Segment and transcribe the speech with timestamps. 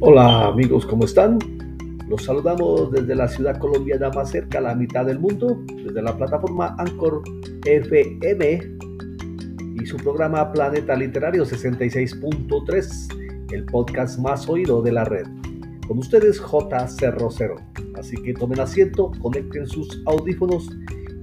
[0.00, 1.40] Hola amigos, ¿cómo están?
[2.08, 6.16] Los saludamos desde la ciudad colombiana más cerca a la mitad del mundo, desde la
[6.16, 7.20] plataforma Anchor
[7.64, 8.60] FM
[9.74, 15.26] y su programa Planeta Literario 66.3, el podcast más oído de la red.
[15.88, 16.86] Con ustedes J.
[16.86, 17.56] Cerro Cero.
[17.98, 20.70] Así que tomen asiento, conecten sus audífonos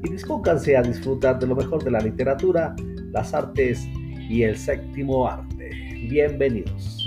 [0.04, 2.76] y dispónganse a disfrutar de lo mejor de la literatura,
[3.14, 3.88] las artes
[4.30, 5.70] y el séptimo arte.
[6.10, 7.05] Bienvenidos.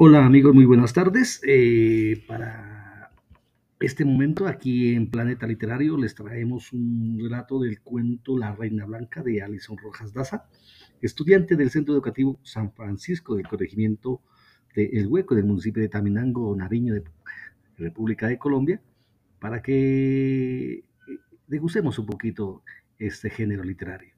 [0.00, 1.40] Hola amigos, muy buenas tardes.
[1.44, 3.10] Eh, para
[3.80, 9.24] este momento aquí en Planeta Literario les traemos un relato del cuento La Reina Blanca
[9.24, 10.46] de Alison Rojas Daza,
[11.02, 14.22] estudiante del Centro Educativo San Francisco del Corregimiento
[14.72, 17.02] de El Hueco del municipio de Taminango, Nariño, de
[17.76, 18.80] República de Colombia,
[19.40, 20.84] para que
[21.48, 22.62] degustemos un poquito
[23.00, 24.14] este género literario.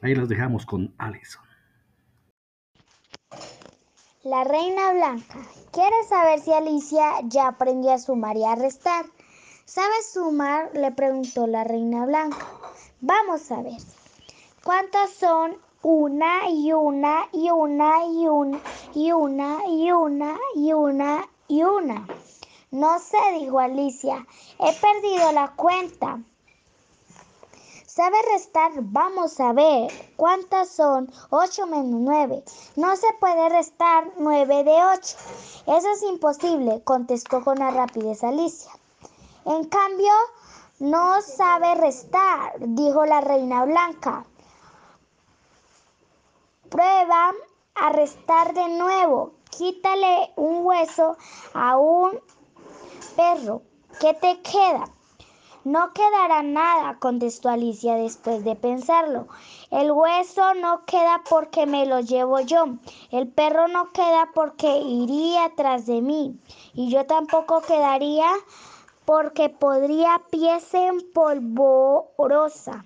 [0.00, 1.51] Ahí los dejamos con Alison.
[4.24, 5.40] La Reina Blanca.
[5.72, 9.04] ¿Quieres saber si Alicia ya aprendió a sumar y a restar?
[9.64, 10.70] ¿Sabes sumar?
[10.74, 12.46] le preguntó la Reina Blanca.
[13.00, 13.80] Vamos a ver.
[14.62, 18.60] ¿Cuántas son una y una y una y una
[18.94, 22.06] y una y una y una y una?
[22.70, 24.24] No sé, dijo Alicia.
[24.60, 26.20] He perdido la cuenta.
[27.94, 28.72] ¿Sabe restar?
[28.76, 29.92] Vamos a ver.
[30.16, 32.42] ¿Cuántas son 8 menos 9?
[32.76, 35.16] No se puede restar 9 de 8.
[35.66, 38.72] Eso es imposible, contestó con la rapidez Alicia.
[39.44, 40.10] En cambio,
[40.78, 44.24] no sabe restar, dijo la reina blanca.
[46.70, 47.32] Prueba
[47.74, 49.34] a restar de nuevo.
[49.50, 51.18] Quítale un hueso
[51.52, 52.18] a un
[53.16, 53.60] perro.
[54.00, 54.86] ¿Qué te queda?
[55.64, 59.28] No quedará nada, contestó Alicia después de pensarlo.
[59.70, 62.64] El hueso no queda porque me lo llevo yo.
[63.12, 66.36] El perro no queda porque iría tras de mí.
[66.74, 68.26] Y yo tampoco quedaría
[69.04, 72.84] porque podría pies en polvorosa.